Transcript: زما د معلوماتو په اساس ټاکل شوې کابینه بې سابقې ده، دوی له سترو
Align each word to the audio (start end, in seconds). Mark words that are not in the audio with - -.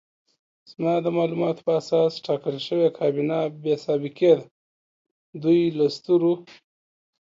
زما 0.71 0.93
د 1.05 1.07
معلوماتو 1.17 1.61
په 1.65 1.71
اساس 1.81 2.11
ټاکل 2.25 2.55
شوې 2.67 2.87
کابینه 2.99 3.37
بې 3.63 3.75
سابقې 3.85 4.31
ده، 4.39 4.45
دوی 5.41 5.61
له 5.77 5.85
سترو 5.95 6.33